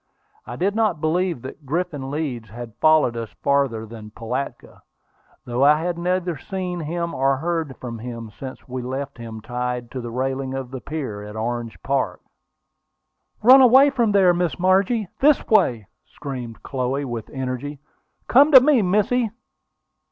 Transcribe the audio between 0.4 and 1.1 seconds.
I did not